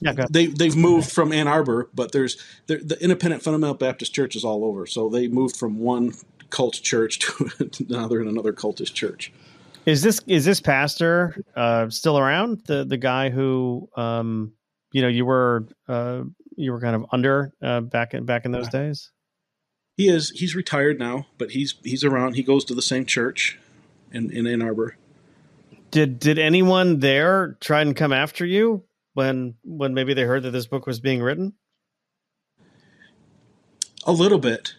[0.00, 4.44] yeah, they they've moved from Ann Arbor, but there's the Independent Fundamental Baptist Church is
[4.44, 4.86] all over.
[4.86, 6.12] So they moved from one
[6.50, 7.50] cult church to
[7.88, 9.32] another in another cultist church.
[9.86, 12.62] Is this is this pastor uh, still around?
[12.66, 14.52] The the guy who um,
[14.92, 16.22] you know you were uh,
[16.56, 19.12] you were kind of under uh, back in back in those days.
[19.96, 20.30] He is.
[20.30, 22.34] He's retired now, but he's he's around.
[22.34, 23.58] He goes to the same church
[24.12, 24.96] in in Ann Arbor.
[25.90, 30.50] Did did anyone there try and come after you when when maybe they heard that
[30.50, 31.54] this book was being written?
[34.04, 34.74] A little bit.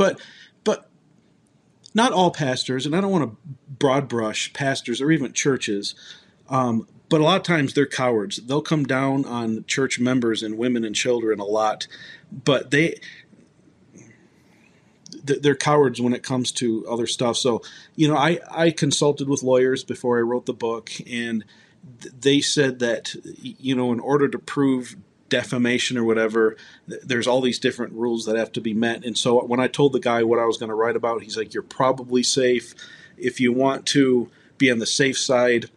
[0.00, 0.18] But
[0.64, 0.88] but
[1.92, 3.36] not all pastors, and I don't want to
[3.68, 5.94] broad brush pastors or even churches.
[6.48, 8.38] Um, but a lot of times they're cowards.
[8.38, 11.86] They'll come down on church members and women and children a lot,
[12.32, 12.98] but they
[15.22, 17.36] they're cowards when it comes to other stuff.
[17.36, 17.60] So,
[17.94, 21.44] you know, I, I consulted with lawyers before I wrote the book, and
[22.18, 24.96] they said that, you know, in order to prove
[25.30, 29.04] defamation or whatever, there's all these different rules that have to be met.
[29.04, 31.36] And so when I told the guy what I was going to write about, he's
[31.36, 32.74] like, You're probably safe.
[33.16, 35.70] If you want to be on the safe side,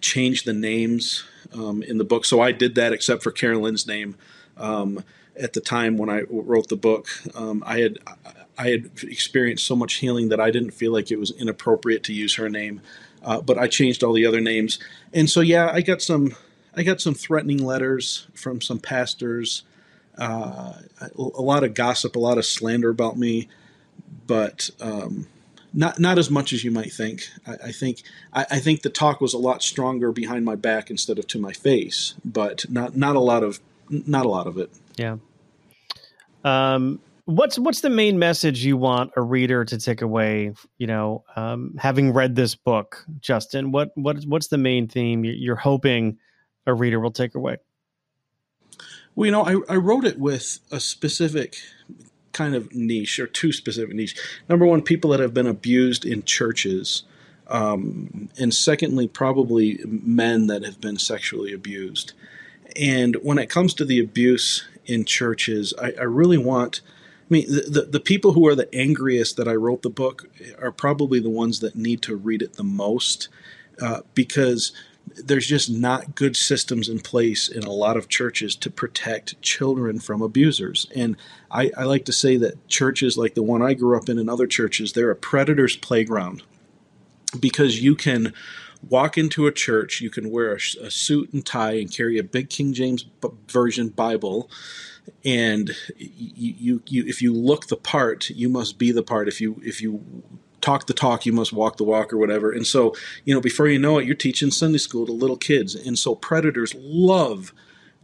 [0.00, 2.24] change the names um, in the book.
[2.24, 4.16] So I did that, except for Carolyn's name.
[4.56, 5.04] Um,
[5.36, 7.98] at the time when I wrote the book, um, I had
[8.58, 12.12] I had experienced so much healing that I didn't feel like it was inappropriate to
[12.12, 12.82] use her name.
[13.22, 14.78] Uh, but I changed all the other names,
[15.12, 16.34] and so yeah, I got some
[16.76, 19.62] I got some threatening letters from some pastors,
[20.18, 20.74] uh,
[21.16, 23.48] a lot of gossip, a lot of slander about me,
[24.26, 25.26] but um,
[25.74, 27.28] not not as much as you might think.
[27.46, 30.90] I, I think I, I, think the talk was a lot stronger behind my back
[30.90, 34.58] instead of to my face, but not not a lot of not a lot of
[34.58, 34.70] it.
[34.96, 35.16] Yeah.
[36.44, 40.52] Um, what's what's the main message you want a reader to take away?
[40.78, 45.56] You know, um, having read this book, Justin, what what what's the main theme you're
[45.56, 46.18] hoping
[46.66, 47.56] a reader will take away?
[49.14, 51.56] Well, you know, I, I wrote it with a specific
[52.32, 54.16] kind of niche or two specific niche.
[54.48, 57.02] Number one, people that have been abused in churches.
[57.48, 62.14] Um, and secondly, probably men that have been sexually abused.
[62.80, 66.80] And when it comes to the abuse in churches, I, I really want.
[67.30, 70.28] I mean, the, the, the people who are the angriest that I wrote the book
[70.58, 73.28] are probably the ones that need to read it the most,
[73.80, 74.72] uh, because
[75.06, 79.98] there's just not good systems in place in a lot of churches to protect children
[79.98, 80.86] from abusers.
[80.94, 81.16] And
[81.50, 84.30] I, I, like to say that churches like the one I grew up in and
[84.30, 86.42] other churches, they're a predator's playground
[87.38, 88.32] because you can
[88.88, 92.24] walk into a church, you can wear a, a suit and tie and carry a
[92.24, 93.06] big King James
[93.48, 94.50] version Bible,
[95.24, 99.28] and you, you, you if you look the part, you must be the part.
[99.28, 100.04] If you if you
[100.62, 102.50] talk the talk, you must walk the walk, or whatever.
[102.50, 102.94] And so,
[103.24, 106.14] you know, before you know it, you're teaching Sunday school to little kids, and so
[106.14, 107.52] predators love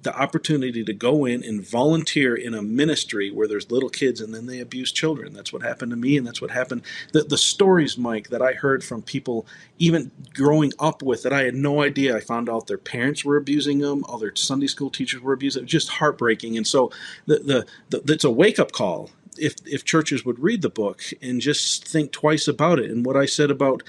[0.02, 4.32] the opportunity to go in and volunteer in a ministry where there's little kids and
[4.32, 5.32] then they abuse children.
[5.32, 6.82] That's what happened to me, and that's what happened.
[7.12, 9.46] The, the stories, Mike, that I heard from people
[9.78, 12.16] even growing up with that I had no idea.
[12.16, 15.66] I found out their parents were abusing them, other Sunday school teachers were abusing them.
[15.66, 16.56] Just heartbreaking.
[16.56, 16.92] And so
[17.26, 21.02] the, the, the it's a wake up call if if churches would read the book
[21.22, 22.90] and just think twice about it.
[22.90, 23.82] And what I said about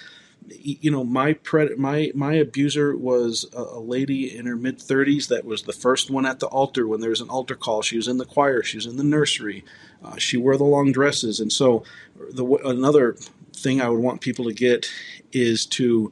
[0.48, 1.38] you know my
[1.78, 6.10] my my abuser was a, a lady in her mid 30s that was the first
[6.10, 7.82] one at the altar when there was an altar call.
[7.82, 8.64] She was in the choir.
[8.64, 9.64] She was in the nursery.
[10.04, 11.40] Uh, she wore the long dresses.
[11.40, 11.84] And so
[12.32, 13.16] the another
[13.54, 14.90] thing i would want people to get
[15.34, 16.12] is to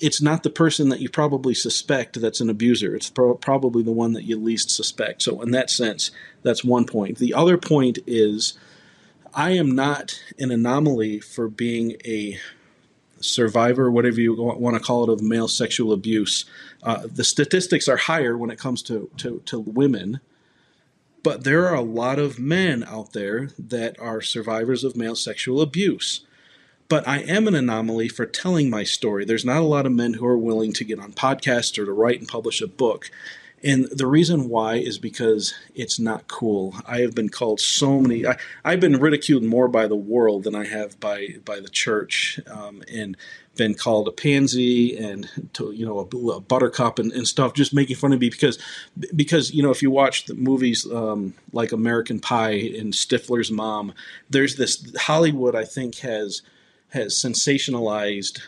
[0.00, 3.92] it's not the person that you probably suspect that's an abuser it's pro- probably the
[3.92, 6.10] one that you least suspect so in that sense
[6.42, 8.54] that's one point the other point is
[9.34, 12.38] I am not an anomaly for being a
[13.20, 16.44] survivor, whatever you want to call it, of male sexual abuse.
[16.82, 20.20] Uh, the statistics are higher when it comes to, to, to women,
[21.22, 25.60] but there are a lot of men out there that are survivors of male sexual
[25.60, 26.24] abuse.
[26.88, 29.24] But I am an anomaly for telling my story.
[29.24, 31.92] There's not a lot of men who are willing to get on podcasts or to
[31.92, 33.10] write and publish a book.
[33.64, 36.74] And the reason why is because it's not cool.
[36.86, 38.26] I have been called so many.
[38.26, 42.38] I, have been ridiculed more by the world than I have by by the church,
[42.46, 43.16] um, and
[43.56, 47.72] been called a pansy and to, you know a, a buttercup and, and, stuff, just
[47.72, 48.58] making fun of me because
[49.16, 53.94] because you know if you watch the movies um, like American Pie and Stifler's Mom,
[54.28, 56.42] there's this Hollywood I think has
[56.94, 58.40] has sensationalized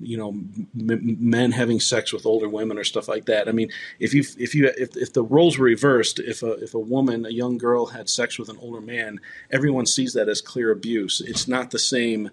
[0.00, 3.48] you know m- men having sex with older women or stuff like that.
[3.48, 6.74] I mean, if you if you if, if the roles were reversed, if a if
[6.74, 9.20] a woman, a young girl, had sex with an older man,
[9.50, 11.20] everyone sees that as clear abuse.
[11.20, 12.30] It's not the same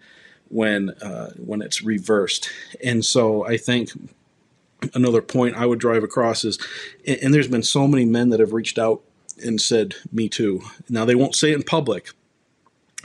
[0.50, 2.50] when uh, when it's reversed,
[2.84, 3.92] and so I think
[4.94, 6.60] another point I would drive across is,
[7.08, 9.02] and, and there's been so many men that have reached out
[9.44, 12.10] and said, "Me too." Now they won't say it in public,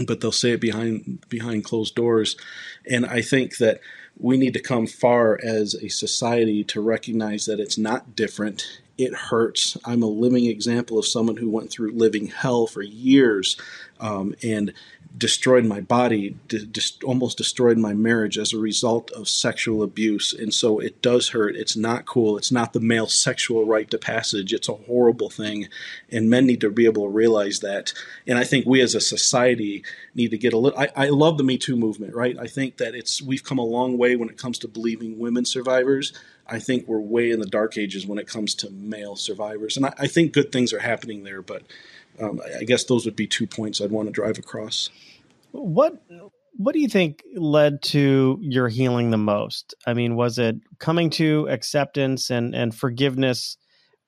[0.07, 2.37] but they'll say it behind behind closed doors,
[2.89, 3.81] and I think that
[4.19, 8.81] we need to come far as a society to recognize that it's not different.
[8.97, 9.77] It hurts.
[9.85, 13.57] I'm a living example of someone who went through living hell for years
[14.01, 14.73] um, and
[15.19, 20.33] destroyed my body, just almost destroyed my marriage as a result of sexual abuse.
[20.33, 21.57] And so it does hurt.
[21.57, 22.39] It's not cool.
[22.39, 24.53] It's not the male sexual right to passage.
[24.53, 25.69] It's a horrible thing.
[26.11, 27.93] And men need to be able to realize that.
[28.27, 30.79] And I think we as a society need to get a little.
[30.79, 32.39] I, I love the Me Too movement, right?
[32.39, 35.45] I think that it's we've come a long way when it comes to believing women
[35.45, 36.13] survivors.
[36.47, 39.77] I think we're way in the dark ages when it comes to male survivors.
[39.77, 41.63] And I, I think good things are happening there, but
[42.21, 44.91] um, I guess those would be two points I'd want to drive across.
[45.53, 46.03] What
[46.57, 49.75] what do you think led to your healing the most?
[49.87, 53.57] I mean, was it coming to acceptance and and forgiveness?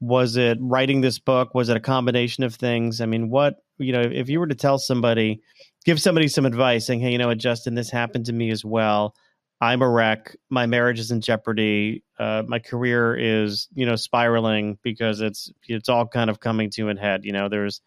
[0.00, 1.54] Was it writing this book?
[1.54, 3.00] Was it a combination of things?
[3.00, 5.40] I mean, what you know, if you were to tell somebody,
[5.84, 8.64] give somebody some advice, saying, "Hey, you know what, Justin, this happened to me as
[8.64, 9.14] well.
[9.60, 10.34] I'm a wreck.
[10.48, 12.02] My marriage is in jeopardy.
[12.18, 16.88] Uh, my career is, you know, spiraling because it's it's all kind of coming to
[16.88, 17.24] an head.
[17.24, 17.82] You know, there's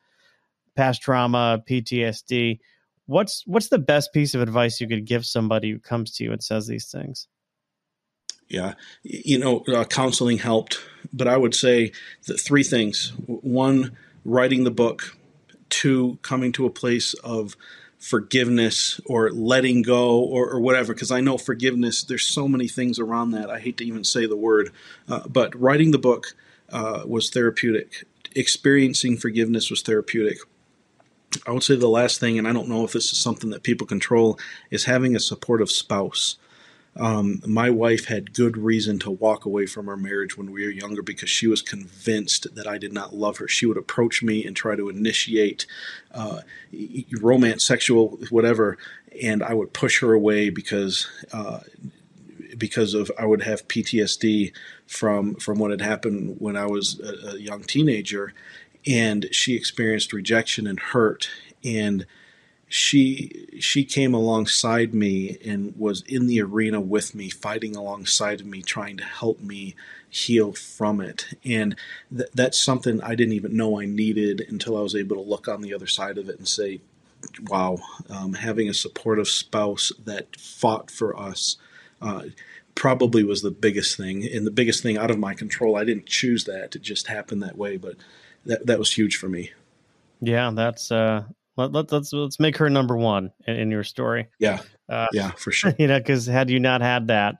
[0.75, 2.59] past trauma, PTSD.
[3.05, 6.31] What's what's the best piece of advice you could give somebody who comes to you
[6.31, 7.27] and says these things?
[8.49, 10.79] Yeah, you know, uh, counseling helped,
[11.11, 11.91] but I would say
[12.39, 15.17] three things: one, writing the book;
[15.69, 17.55] two, coming to a place of
[18.03, 22.99] forgiveness or letting go or, or whatever because i know forgiveness there's so many things
[22.99, 24.71] around that i hate to even say the word
[25.07, 26.35] uh, but writing the book
[26.73, 28.03] uh, was therapeutic
[28.35, 30.39] experiencing forgiveness was therapeutic
[31.45, 33.63] I would say the last thing, and I don't know if this is something that
[33.63, 34.39] people control,
[34.71, 36.37] is having a supportive spouse.
[36.95, 40.71] Um, my wife had good reason to walk away from our marriage when we were
[40.71, 43.47] younger because she was convinced that I did not love her.
[43.47, 45.65] She would approach me and try to initiate
[46.13, 46.41] uh,
[47.19, 48.77] romance, sexual, whatever,
[49.21, 51.61] and I would push her away because uh,
[52.57, 54.53] because of I would have PTSD
[54.85, 58.33] from from what had happened when I was a, a young teenager,
[58.85, 61.29] and she experienced rejection and hurt
[61.63, 62.05] and
[62.67, 68.47] she she came alongside me and was in the arena with me fighting alongside of
[68.47, 69.75] me trying to help me
[70.09, 71.27] heal from it.
[71.45, 71.75] And
[72.15, 75.47] th- that's something i didn't even know i needed until i was able to look
[75.47, 76.81] on the other side of it and say
[77.47, 77.77] wow
[78.09, 81.57] um, having a supportive spouse that fought for us
[82.01, 82.23] uh,
[82.75, 84.27] probably was the biggest thing.
[84.27, 86.75] And the biggest thing out of my control i didn't choose that.
[86.75, 87.77] It just happened that way.
[87.77, 87.95] But
[88.45, 89.51] that that was huge for me.
[90.21, 91.23] Yeah, that's uh
[91.55, 94.27] let, let, let's let's make her number one in, in your story.
[94.39, 95.73] Yeah, uh, yeah, for sure.
[95.77, 97.35] You know, because had you not had that,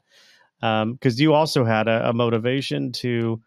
[0.62, 3.42] um, because um, you also had a, a, motivation to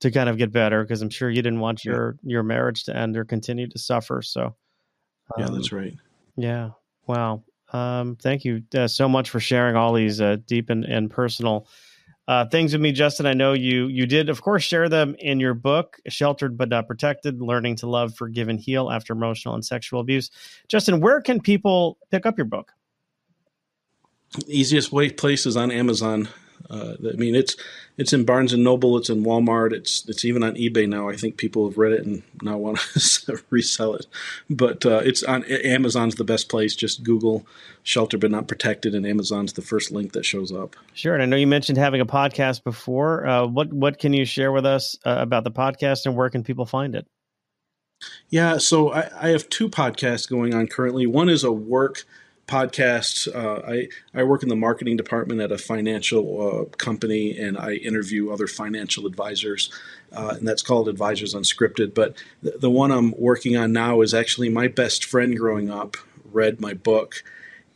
[0.00, 2.32] to kind of get better, because I'm sure you didn't want your yeah.
[2.32, 4.22] your marriage to end or continue to suffer.
[4.22, 4.52] So, um,
[5.38, 5.94] yeah, that's right.
[6.36, 6.70] Yeah.
[7.06, 7.42] Wow.
[7.72, 11.66] Um, thank you uh, so much for sharing all these uh, deep and, and personal
[12.28, 13.24] uh, things with me, Justin.
[13.24, 16.86] I know you you did, of course, share them in your book, "Sheltered but Not
[16.86, 20.30] Protected: Learning to Love, Forgive, and Heal After Emotional and Sexual Abuse."
[20.68, 22.72] Justin, where can people pick up your book?
[24.46, 26.28] Easiest way place is on Amazon.
[26.70, 27.56] Uh, I mean, it's
[27.96, 31.08] it's in Barnes and Noble, it's in Walmart, it's it's even on eBay now.
[31.08, 34.06] I think people have read it and now want to resell it.
[34.50, 36.74] But uh, it's on Amazon's the best place.
[36.74, 37.46] Just Google
[37.82, 40.76] "shelter but not protected," and Amazon's the first link that shows up.
[40.94, 41.14] Sure.
[41.14, 43.26] And I know you mentioned having a podcast before.
[43.26, 46.44] Uh, what what can you share with us uh, about the podcast and where can
[46.44, 47.06] people find it?
[48.28, 51.06] Yeah, so I, I have two podcasts going on currently.
[51.06, 52.04] One is a work
[52.48, 53.32] podcasts.
[53.32, 53.88] Uh, I
[54.18, 58.48] I work in the marketing department at a financial uh, company, and I interview other
[58.48, 59.70] financial advisors,
[60.12, 61.94] uh, and that's called Advisors Unscripted.
[61.94, 65.96] But the, the one I'm working on now is actually my best friend growing up
[66.30, 67.22] read my book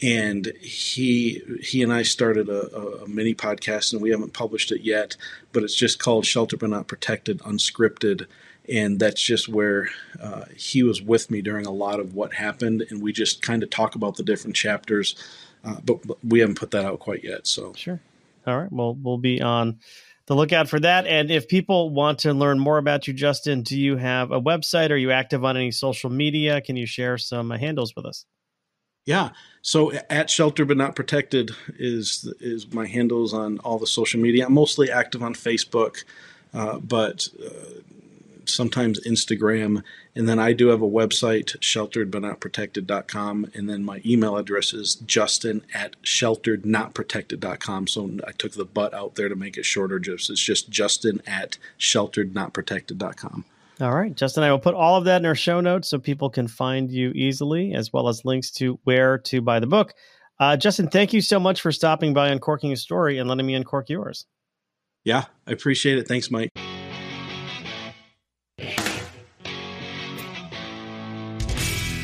[0.03, 4.83] and he he and I started a, a, mini podcast, and we haven't published it
[4.83, 5.17] yet,
[5.53, 8.27] but it's just called Shelter but Not Protected Unscripted,
[8.69, 9.89] and that's just where
[10.21, 13.63] uh, he was with me during a lot of what happened, and we just kind
[13.63, 15.17] of talk about the different chapters,
[15.65, 17.47] uh, but, but, we haven't put that out quite yet.
[17.47, 18.01] So sure,
[18.47, 19.79] all right, well we'll be on
[20.27, 21.07] the lookout for that.
[21.07, 24.91] And if people want to learn more about you, Justin, do you have a website?
[24.91, 26.61] Are you active on any social media?
[26.61, 28.25] Can you share some uh, handles with us?
[29.05, 29.31] Yeah.
[29.63, 34.47] So at Shelter but Not Protected is is my handles on all the social media.
[34.47, 36.05] I'm mostly active on Facebook,
[36.55, 37.81] uh, but uh,
[38.49, 39.83] sometimes Instagram.
[40.15, 43.51] And then I do have a website, shelteredbutnotprotected.com.
[43.55, 47.87] And then my email address is justin at shelterednotprotected.com.
[47.87, 49.99] So I took the but out there to make it shorter.
[49.99, 53.45] Just It's just justin at shelterednotprotected.com.
[53.81, 56.31] All right, Justin, I will put all of that in our show notes so people
[56.31, 59.95] can find you easily, as well as links to where to buy the book.
[60.39, 63.55] Uh, Justin, thank you so much for stopping by Uncorking a Story and letting me
[63.55, 64.27] uncork yours.
[65.05, 66.07] Yeah, I appreciate it.
[66.07, 66.51] Thanks, Mike.